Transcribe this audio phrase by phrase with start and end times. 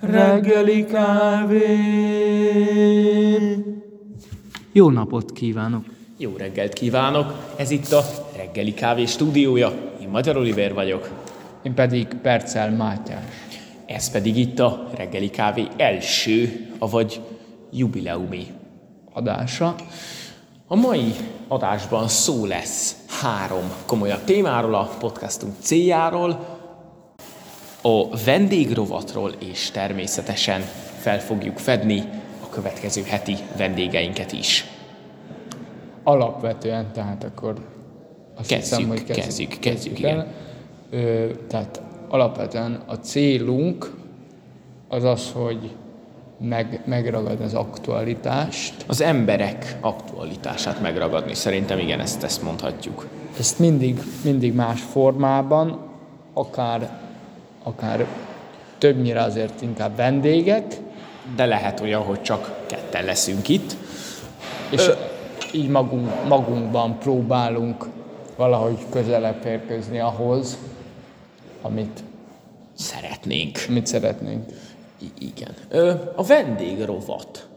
[0.00, 1.66] Reggeli kávé.
[4.72, 5.84] Jó napot kívánok!
[6.16, 7.54] Jó reggelt kívánok!
[7.56, 8.04] Ez itt a
[8.36, 9.72] reggeli kávé stúdiója.
[10.00, 11.10] Én Magyar Oliver vagyok.
[11.62, 13.24] Én pedig Percel Mátyás.
[13.86, 17.20] Ez pedig itt a reggeli kávé első, avagy
[17.72, 18.46] jubileumi
[19.12, 19.74] adása.
[20.66, 21.14] A mai
[21.48, 26.58] adásban szó lesz három komolyabb témáról, a podcastunk céljáról,
[27.82, 30.60] a vendégrovatról, és természetesen
[30.98, 32.08] fel fogjuk fedni
[32.42, 34.64] a következő heti vendégeinket is.
[36.02, 37.54] Alapvetően, tehát akkor
[38.36, 40.26] azt kezdjük, hiszem, hogy kezdjük, kezdjük, kezdjük, kezdjük igen.
[40.90, 43.94] Ö, tehát alapvetően a célunk
[44.88, 45.70] az az, hogy
[46.40, 48.74] meg, megragadni az aktualitást.
[48.86, 53.06] Az emberek aktualitását megragadni, szerintem igen, ezt, ezt mondhatjuk.
[53.38, 55.78] Ezt mindig, mindig más formában,
[56.32, 56.98] akár,
[57.62, 58.06] akár
[58.78, 60.76] többnyire azért inkább vendégek.
[61.36, 63.76] De lehet olyan, hogy csak ketten leszünk itt.
[64.70, 64.92] És Ö...
[65.52, 67.86] így magunk, magunkban próbálunk
[68.36, 70.58] valahogy közelebb érkezni ahhoz,
[71.62, 72.02] amit
[72.74, 73.58] szeretnénk.
[73.68, 74.44] Mit szeretnénk.
[75.18, 75.54] Igen.
[75.68, 77.48] Ö, a vendégrovat.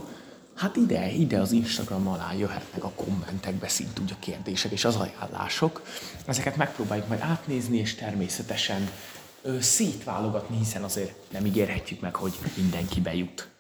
[0.56, 4.96] Hát ide, ide az Instagram alá jöhetnek a kommentekbe szint úgy a kérdések és az
[4.96, 5.82] ajánlások.
[6.26, 8.90] Ezeket megpróbáljuk majd átnézni, és természetesen
[9.42, 13.51] ö, szétválogatni, hiszen azért nem ígérhetjük meg, hogy mindenki bejut.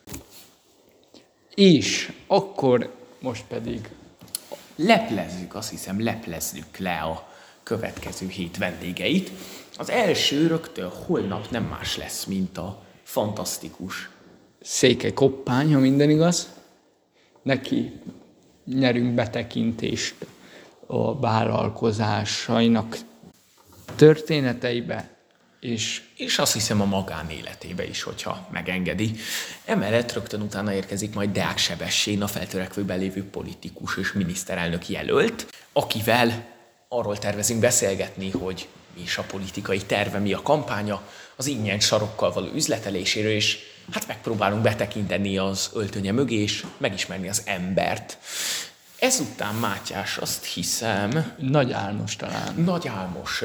[1.55, 3.89] És akkor most pedig
[4.75, 7.29] leplezzük, azt hiszem, leplezzük le a
[7.63, 9.31] következő hét vendégeit.
[9.77, 14.09] Az első rögtön holnap nem más lesz, mint a fantasztikus
[14.61, 16.49] Széke Koppány, ha minden igaz.
[17.41, 17.99] Neki
[18.65, 20.15] nyerünk betekintést
[20.85, 22.97] a vállalkozásainak
[23.95, 25.09] történeteibe,
[25.61, 29.11] és, és azt hiszem a magánéletébe is, hogyha megengedi.
[29.65, 36.45] Emellett rögtön utána érkezik majd Deák Sebessén, a feltörekvőben lévő politikus és miniszterelnök jelölt, akivel
[36.87, 41.01] arról tervezünk beszélgetni, hogy mi is a politikai terve, mi a kampánya,
[41.35, 43.57] az ingyen sarokkal való üzleteléséről, és
[43.91, 48.17] hát megpróbálunk betekinteni az öltönye mögé, és megismerni az embert.
[48.99, 51.33] Ezután Mátyás azt hiszem...
[51.37, 52.55] Nagy álmos talán.
[52.55, 53.43] Nagy álmos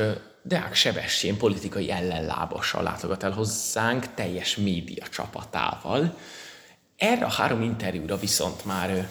[0.49, 6.17] Deák Sebestyén politikai ellenlábassal látogat el hozzánk, teljes média csapatával.
[6.97, 9.09] Erre a három interjúra viszont már...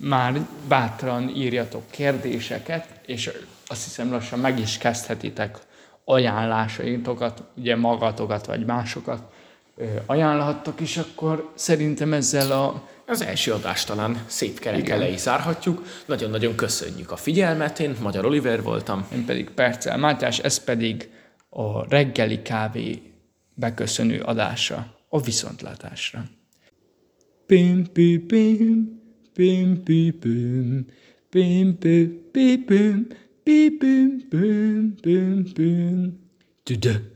[0.00, 3.30] Már bátran írjatok kérdéseket, és
[3.66, 5.58] azt hiszem lassan meg is kezdhetitek
[6.04, 9.22] ajánlásaitokat, ugye magatokat vagy másokat
[10.06, 15.82] ajánlhattok, és akkor szerintem ezzel a az első adást talán szép kerek elejé zárhatjuk.
[16.06, 19.06] Nagyon-nagyon köszönjük a figyelmet, én Magyar Oliver voltam.
[19.12, 21.10] Én pedig Percel Mátyás, ez pedig
[21.48, 23.02] a reggeli kávé
[23.54, 26.24] beköszönő adása, a viszontlátásra.
[27.46, 29.00] Pim, pim, pim,
[29.34, 30.86] pim, pim, pim,
[31.30, 33.06] pim, pim, pim, pim,
[33.44, 36.18] pim, pim, pim, pim, pim,
[36.64, 37.08] pim,